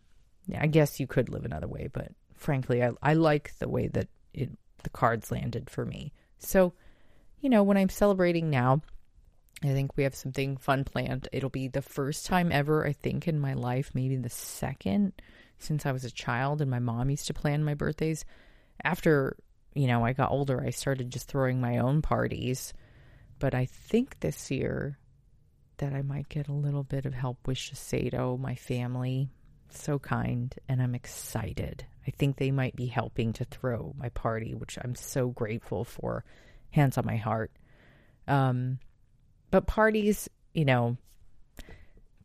[0.58, 4.08] I guess you could live another way, but frankly, I, I like the way that
[4.34, 4.52] it,
[4.84, 6.14] the cards landed for me.
[6.38, 6.74] So,
[7.40, 8.82] you know, when I'm celebrating now,
[9.64, 11.28] I think we have something fun planned.
[11.32, 15.14] It'll be the first time ever, I think, in my life, maybe the second
[15.60, 18.26] since I was a child, and my mom used to plan my birthdays.
[18.84, 19.38] After,
[19.74, 22.74] you know, I got older, I started just throwing my own parties.
[23.38, 24.98] But I think this year
[25.82, 29.30] that I might get a little bit of help with Shiseido, my family.
[29.70, 31.86] So kind, and I'm excited.
[32.08, 36.24] I think they might be helping to throw my party, which I'm so grateful for.
[36.70, 37.52] Hands on my heart.
[38.28, 38.80] Um,
[39.50, 40.98] but parties, you know,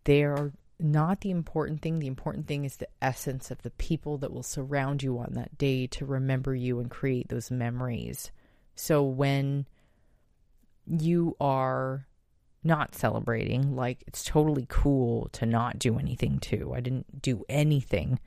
[0.04, 1.98] they're not the important thing.
[1.98, 5.56] The important thing is the essence of the people that will surround you on that
[5.56, 8.30] day to remember you and create those memories.
[8.74, 9.66] So when
[10.86, 12.06] you are
[12.66, 16.72] not celebrating, like it's totally cool to not do anything too.
[16.74, 18.18] I didn't do anything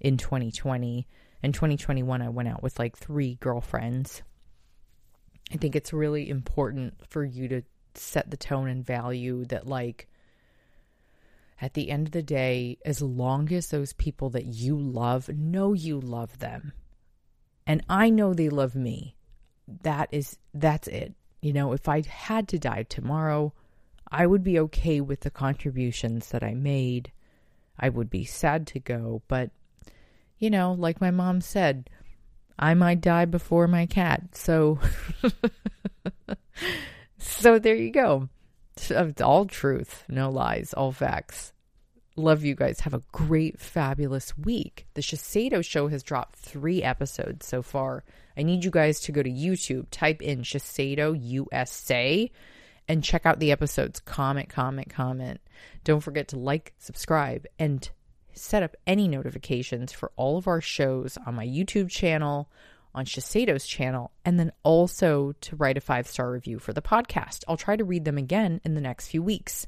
[0.00, 1.06] in 2020.
[1.42, 4.22] In 2021, I went out with like three girlfriends.
[5.52, 7.62] I think it's really important for you to
[7.94, 10.08] set the tone and value that, like,
[11.60, 15.72] at the end of the day, as long as those people that you love know
[15.72, 16.72] you love them,
[17.66, 19.16] and I know they love me,
[19.82, 21.14] that is, that's it.
[21.40, 23.52] You know, if I had to die tomorrow,
[24.10, 27.12] I would be okay with the contributions that I made.
[27.78, 29.50] I would be sad to go, but
[30.38, 31.90] you know, like my mom said,
[32.58, 34.34] I might die before my cat.
[34.34, 34.78] So,
[37.18, 38.28] so there you go.
[38.90, 41.52] Uh, it's all truth, no lies, all facts.
[42.16, 42.80] Love you guys.
[42.80, 44.86] Have a great, fabulous week.
[44.94, 48.04] The Shiseido show has dropped three episodes so far.
[48.36, 52.30] I need you guys to go to YouTube, type in Shiseido USA,
[52.88, 54.00] and check out the episodes.
[54.00, 55.40] Comment, comment, comment.
[55.84, 57.88] Don't forget to like, subscribe, and
[58.32, 62.50] set up any notifications for all of our shows on my YouTube channel,
[62.94, 67.44] on Shiseido's channel, and then also to write a five star review for the podcast.
[67.46, 69.66] I'll try to read them again in the next few weeks.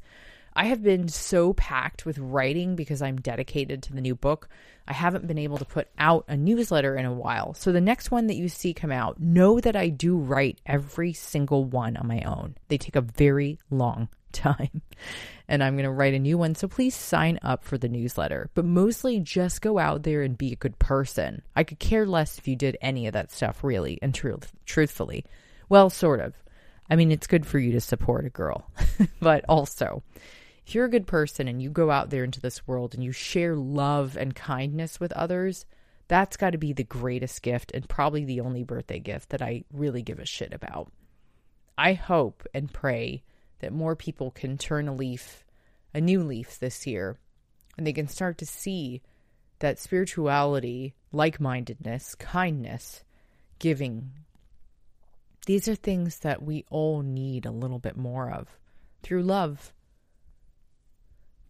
[0.54, 4.48] I have been so packed with writing because I'm dedicated to the new book.
[4.88, 7.54] I haven't been able to put out a newsletter in a while.
[7.54, 11.12] So the next one that you see come out, know that I do write every
[11.12, 12.56] single one on my own.
[12.68, 14.82] They take a very long time.
[15.46, 16.54] And I'm going to write a new one.
[16.54, 18.50] So please sign up for the newsletter.
[18.54, 21.42] But mostly just go out there and be a good person.
[21.54, 25.24] I could care less if you did any of that stuff, really and truth, truthfully.
[25.68, 26.34] Well, sort of.
[26.90, 28.68] I mean, it's good for you to support a girl.
[29.20, 30.02] but also,
[30.70, 33.10] if you're a good person and you go out there into this world and you
[33.10, 35.66] share love and kindness with others,
[36.06, 39.64] that's got to be the greatest gift and probably the only birthday gift that I
[39.72, 40.92] really give a shit about.
[41.76, 43.24] I hope and pray
[43.58, 45.44] that more people can turn a leaf,
[45.92, 47.18] a new leaf this year,
[47.76, 49.02] and they can start to see
[49.58, 53.02] that spirituality, like mindedness, kindness,
[53.58, 54.12] giving,
[55.46, 58.46] these are things that we all need a little bit more of
[59.02, 59.72] through love.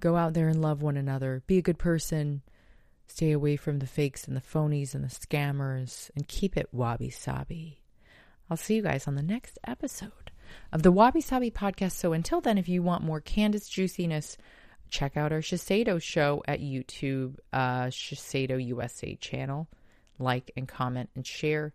[0.01, 1.43] Go out there and love one another.
[1.47, 2.43] Be a good person.
[3.07, 7.11] Stay away from the fakes and the phonies and the scammers and keep it wabi
[7.11, 7.81] sabi.
[8.49, 10.31] I'll see you guys on the next episode
[10.73, 11.93] of the Wabi Sabi podcast.
[11.93, 14.37] So until then, if you want more Candice juiciness,
[14.89, 19.69] check out our Shiseido show at YouTube, uh, Shiseido USA channel.
[20.19, 21.73] Like and comment and share.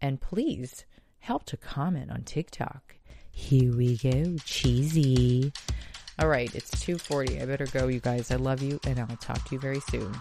[0.00, 0.84] And please
[1.18, 2.96] help to comment on TikTok.
[3.30, 4.36] Here we go.
[4.44, 5.52] Cheesy.
[6.18, 7.42] All right, it's 2:40.
[7.42, 8.30] I better go, you guys.
[8.30, 10.14] I love you and I'll talk to you very soon.